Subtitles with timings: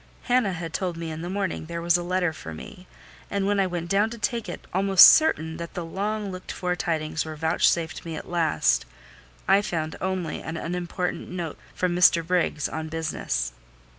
[0.23, 2.87] Hannah had told me in the morning there was a letter for me,
[3.29, 6.75] and when I went down to take it, almost certain that the long looked for
[6.75, 8.87] tidings were vouchsafed me at last,
[9.47, 12.25] I found only an unimportant note from Mr.
[12.25, 13.53] Briggs on business.